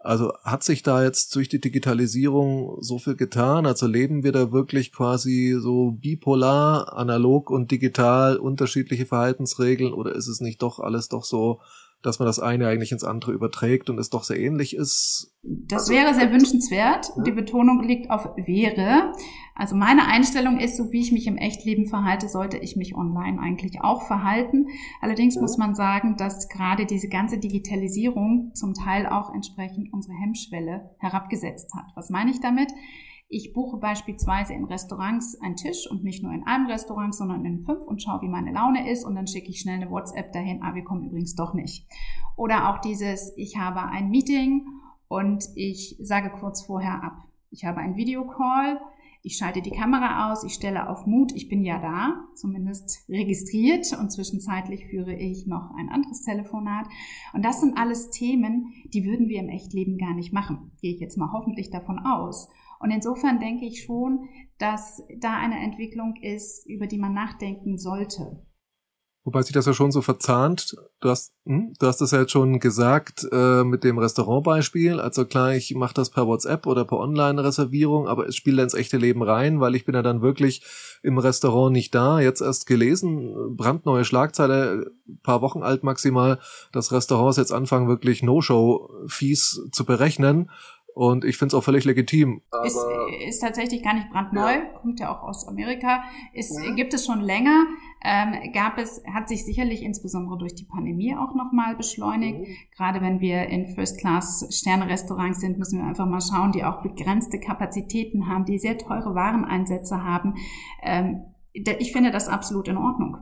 Also 0.00 0.32
hat 0.44 0.62
sich 0.62 0.82
da 0.82 1.02
jetzt 1.02 1.34
durch 1.34 1.48
die 1.48 1.60
Digitalisierung 1.60 2.78
so 2.80 2.98
viel 2.98 3.16
getan? 3.16 3.66
Also 3.66 3.86
leben 3.86 4.22
wir 4.22 4.32
da 4.32 4.52
wirklich 4.52 4.92
quasi 4.92 5.56
so 5.60 5.92
bipolar, 5.92 6.96
analog 6.96 7.50
und 7.50 7.70
digital 7.70 8.36
unterschiedliche 8.36 9.06
Verhaltensregeln 9.06 9.92
oder 9.92 10.14
ist 10.14 10.28
es 10.28 10.40
nicht 10.40 10.62
doch 10.62 10.78
alles 10.78 11.08
doch 11.08 11.24
so 11.24 11.60
dass 12.02 12.18
man 12.20 12.26
das 12.26 12.38
eine 12.38 12.68
eigentlich 12.68 12.92
ins 12.92 13.02
andere 13.02 13.32
überträgt 13.32 13.90
und 13.90 13.98
es 13.98 14.10
doch 14.10 14.22
sehr 14.22 14.38
ähnlich 14.38 14.76
ist. 14.76 15.34
Das 15.42 15.82
also, 15.82 15.92
wäre 15.92 16.14
sehr 16.14 16.32
wünschenswert. 16.32 17.10
Die 17.26 17.32
Betonung 17.32 17.82
liegt 17.82 18.10
auf 18.10 18.28
wäre. 18.36 19.12
Also 19.54 19.74
meine 19.74 20.06
Einstellung 20.06 20.60
ist, 20.60 20.76
so 20.76 20.92
wie 20.92 21.00
ich 21.00 21.10
mich 21.10 21.26
im 21.26 21.36
Echtleben 21.36 21.86
verhalte, 21.86 22.28
sollte 22.28 22.58
ich 22.58 22.76
mich 22.76 22.94
online 22.94 23.40
eigentlich 23.40 23.80
auch 23.80 24.02
verhalten. 24.02 24.66
Allerdings 25.00 25.34
ja. 25.34 25.40
muss 25.40 25.58
man 25.58 25.74
sagen, 25.74 26.16
dass 26.16 26.48
gerade 26.48 26.86
diese 26.86 27.08
ganze 27.08 27.38
Digitalisierung 27.38 28.52
zum 28.54 28.74
Teil 28.74 29.06
auch 29.06 29.34
entsprechend 29.34 29.92
unsere 29.92 30.14
Hemmschwelle 30.14 30.90
herabgesetzt 30.98 31.74
hat. 31.74 31.86
Was 31.96 32.10
meine 32.10 32.30
ich 32.30 32.40
damit? 32.40 32.72
Ich 33.30 33.52
buche 33.52 33.76
beispielsweise 33.76 34.54
in 34.54 34.64
Restaurants 34.64 35.38
einen 35.42 35.56
Tisch 35.56 35.86
und 35.90 36.02
nicht 36.02 36.22
nur 36.22 36.32
in 36.32 36.46
einem 36.46 36.66
Restaurant, 36.66 37.14
sondern 37.14 37.44
in 37.44 37.58
fünf 37.58 37.86
und 37.86 38.02
schaue, 38.02 38.22
wie 38.22 38.28
meine 38.28 38.52
Laune 38.52 38.90
ist 38.90 39.04
und 39.04 39.14
dann 39.14 39.26
schicke 39.26 39.50
ich 39.50 39.60
schnell 39.60 39.82
eine 39.82 39.90
WhatsApp 39.90 40.32
dahin, 40.32 40.62
ah, 40.62 40.74
wir 40.74 40.82
kommen 40.82 41.04
übrigens 41.04 41.34
doch 41.34 41.52
nicht. 41.52 41.86
Oder 42.36 42.70
auch 42.70 42.78
dieses, 42.78 43.34
ich 43.36 43.58
habe 43.58 43.82
ein 43.82 44.08
Meeting 44.08 44.66
und 45.08 45.44
ich 45.56 45.96
sage 46.00 46.30
kurz 46.30 46.62
vorher 46.62 47.04
ab. 47.04 47.18
Ich 47.50 47.66
habe 47.66 47.80
einen 47.80 47.96
Videocall, 47.96 48.80
ich 49.22 49.36
schalte 49.36 49.60
die 49.60 49.72
Kamera 49.72 50.32
aus, 50.32 50.42
ich 50.44 50.54
stelle 50.54 50.88
auf 50.88 51.04
Mut, 51.04 51.32
ich 51.34 51.48
bin 51.48 51.64
ja 51.64 51.78
da, 51.78 52.24
zumindest 52.34 53.04
registriert 53.10 53.92
und 54.00 54.10
zwischenzeitlich 54.10 54.86
führe 54.86 55.12
ich 55.12 55.46
noch 55.46 55.74
ein 55.76 55.90
anderes 55.90 56.22
Telefonat. 56.22 56.86
Und 57.34 57.44
das 57.44 57.60
sind 57.60 57.76
alles 57.76 58.08
Themen, 58.08 58.72
die 58.94 59.04
würden 59.04 59.28
wir 59.28 59.40
im 59.40 59.50
Echtleben 59.50 59.98
gar 59.98 60.14
nicht 60.14 60.32
machen. 60.32 60.70
Gehe 60.80 60.94
ich 60.94 61.00
jetzt 61.00 61.18
mal 61.18 61.32
hoffentlich 61.32 61.68
davon 61.68 61.98
aus. 61.98 62.48
Und 62.80 62.90
insofern 62.90 63.40
denke 63.40 63.66
ich 63.66 63.82
schon, 63.84 64.28
dass 64.58 65.02
da 65.20 65.36
eine 65.36 65.58
Entwicklung 65.58 66.14
ist, 66.20 66.68
über 66.68 66.86
die 66.86 66.98
man 66.98 67.14
nachdenken 67.14 67.78
sollte. 67.78 68.42
Wobei 69.28 69.42
sich 69.42 69.52
das 69.52 69.66
ja 69.66 69.74
schon 69.74 69.92
so 69.92 70.00
verzahnt. 70.00 70.74
Du 71.00 71.10
hast, 71.10 71.34
hm, 71.44 71.74
du 71.78 71.86
hast 71.86 72.00
das 72.00 72.12
ja 72.12 72.20
jetzt 72.20 72.32
schon 72.32 72.60
gesagt 72.60 73.26
äh, 73.30 73.62
mit 73.62 73.84
dem 73.84 73.98
Restaurantbeispiel. 73.98 75.00
Also 75.00 75.26
klar, 75.26 75.54
ich 75.54 75.74
mache 75.74 75.92
das 75.92 76.08
per 76.08 76.26
WhatsApp 76.26 76.66
oder 76.66 76.86
per 76.86 76.96
Online-Reservierung, 76.96 78.08
aber 78.08 78.26
es 78.26 78.36
spielt 78.36 78.58
ins 78.58 78.72
echte 78.72 78.96
Leben 78.96 79.22
rein, 79.22 79.60
weil 79.60 79.74
ich 79.74 79.84
bin 79.84 79.94
ja 79.94 80.00
dann 80.00 80.22
wirklich 80.22 80.64
im 81.02 81.18
Restaurant 81.18 81.74
nicht 81.74 81.94
da. 81.94 82.20
Jetzt 82.20 82.40
erst 82.40 82.66
gelesen, 82.66 83.54
brandneue 83.54 84.06
Schlagzeile, 84.06 84.92
paar 85.22 85.42
Wochen 85.42 85.62
alt 85.62 85.84
maximal, 85.84 86.38
dass 86.72 86.90
Restaurants 86.90 87.36
jetzt 87.36 87.52
anfangen, 87.52 87.86
wirklich 87.86 88.22
No-Show-Fees 88.22 89.68
zu 89.72 89.84
berechnen. 89.84 90.48
Und 90.98 91.24
ich 91.24 91.38
finde 91.38 91.50
es 91.50 91.54
auch 91.54 91.62
völlig 91.62 91.84
legitim. 91.84 92.42
Ist, 92.64 92.76
ist 93.24 93.38
tatsächlich 93.38 93.84
gar 93.84 93.94
nicht 93.94 94.10
brandneu, 94.10 94.50
ja. 94.50 94.64
kommt 94.80 94.98
ja 94.98 95.14
auch 95.14 95.22
aus 95.22 95.46
Amerika. 95.46 96.02
Ist, 96.32 96.58
ja. 96.60 96.74
Gibt 96.74 96.92
es 96.92 97.06
schon 97.06 97.20
länger. 97.20 97.66
Ähm, 98.04 98.52
gab 98.52 98.78
es, 98.78 99.00
hat 99.14 99.28
sich 99.28 99.44
sicherlich 99.44 99.84
insbesondere 99.84 100.36
durch 100.38 100.56
die 100.56 100.64
Pandemie 100.64 101.14
auch 101.14 101.36
nochmal 101.36 101.76
beschleunigt. 101.76 102.40
Mhm. 102.40 102.46
Gerade 102.76 103.00
wenn 103.00 103.20
wir 103.20 103.46
in 103.46 103.76
First-Class-Sterne-Restaurants 103.76 105.38
sind, 105.38 105.56
müssen 105.56 105.78
wir 105.78 105.86
einfach 105.86 106.06
mal 106.06 106.20
schauen, 106.20 106.50
die 106.50 106.64
auch 106.64 106.82
begrenzte 106.82 107.38
Kapazitäten 107.38 108.26
haben, 108.26 108.44
die 108.44 108.58
sehr 108.58 108.76
teure 108.76 109.14
Wareneinsätze 109.14 110.02
haben. 110.02 110.34
Ähm, 110.82 111.26
ich 111.52 111.92
finde 111.92 112.10
das 112.10 112.26
absolut 112.26 112.66
in 112.66 112.76
Ordnung. 112.76 113.18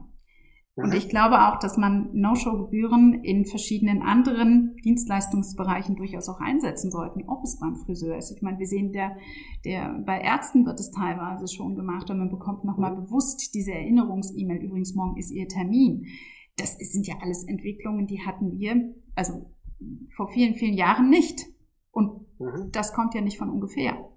Und 0.76 0.92
ich 0.92 1.08
glaube 1.08 1.48
auch, 1.48 1.58
dass 1.58 1.78
man 1.78 2.10
No-Show-Gebühren 2.12 3.24
in 3.24 3.46
verschiedenen 3.46 4.02
anderen 4.02 4.76
Dienstleistungsbereichen 4.84 5.96
durchaus 5.96 6.28
auch 6.28 6.38
einsetzen 6.38 6.90
sollten, 6.90 7.24
ob 7.26 7.42
es 7.44 7.58
beim 7.58 7.76
Friseur 7.76 8.18
ist. 8.18 8.30
Ich 8.30 8.42
meine, 8.42 8.58
wir 8.58 8.66
sehen, 8.66 8.92
der, 8.92 9.16
der, 9.64 9.98
bei 10.04 10.20
Ärzten 10.20 10.66
wird 10.66 10.78
es 10.78 10.90
teilweise 10.90 11.48
schon 11.48 11.76
gemacht 11.76 12.10
und 12.10 12.18
man 12.18 12.30
bekommt 12.30 12.64
nochmal 12.64 12.94
bewusst 12.94 13.54
diese 13.54 13.72
Erinnerungs-E-Mail. 13.72 14.62
Übrigens, 14.62 14.94
morgen 14.94 15.16
ist 15.16 15.30
Ihr 15.30 15.48
Termin. 15.48 16.08
Das 16.58 16.76
sind 16.76 17.06
ja 17.06 17.14
alles 17.22 17.44
Entwicklungen, 17.44 18.06
die 18.06 18.20
hatten 18.26 18.52
wir, 18.52 18.94
also 19.14 19.50
vor 20.14 20.28
vielen, 20.28 20.56
vielen 20.56 20.74
Jahren 20.74 21.08
nicht. 21.08 21.46
Und 21.90 22.26
mhm. 22.38 22.70
das 22.72 22.92
kommt 22.92 23.14
ja 23.14 23.22
nicht 23.22 23.38
von 23.38 23.48
ungefähr. 23.48 24.10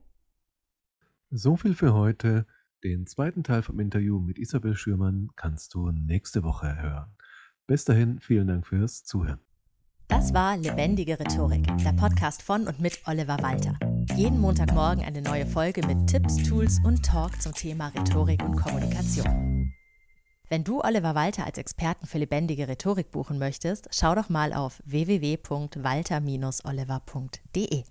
So 1.31 1.55
viel 1.55 1.73
für 1.73 1.93
heute. 1.93 2.45
Den 2.83 3.07
zweiten 3.07 3.43
Teil 3.43 3.62
vom 3.62 3.79
Interview 3.79 4.19
mit 4.19 4.39
Isabel 4.39 4.75
Schürmann 4.75 5.29
kannst 5.36 5.74
du 5.74 5.91
nächste 5.91 6.43
Woche 6.43 6.81
hören. 6.81 7.12
Bis 7.67 7.83
dahin, 7.83 8.19
vielen 8.19 8.48
Dank 8.48 8.65
fürs 8.65 9.03
Zuhören. 9.03 9.39
Das 10.07 10.33
war 10.33 10.57
Lebendige 10.57 11.19
Rhetorik, 11.19 11.67
der 11.83 11.93
Podcast 11.93 12.41
von 12.41 12.67
und 12.67 12.79
mit 12.79 13.00
Oliver 13.05 13.38
Walter. 13.41 13.77
Jeden 14.15 14.39
Montagmorgen 14.39 15.03
eine 15.03 15.21
neue 15.21 15.45
Folge 15.45 15.86
mit 15.86 16.07
Tipps, 16.07 16.38
Tools 16.48 16.79
und 16.83 17.05
Talk 17.05 17.39
zum 17.41 17.53
Thema 17.53 17.89
Rhetorik 17.89 18.41
und 18.43 18.55
Kommunikation. 18.55 19.71
Wenn 20.50 20.63
du 20.63 20.81
Oliver 20.81 21.13
Walter 21.13 21.45
als 21.45 21.59
Experten 21.59 22.07
für 22.07 22.17
lebendige 22.17 22.67
Rhetorik 22.67 23.12
buchen 23.12 23.38
möchtest, 23.38 23.88
schau 23.91 24.15
doch 24.15 24.29
mal 24.29 24.53
auf 24.53 24.81
www.walter-oliver.de. 24.86 27.83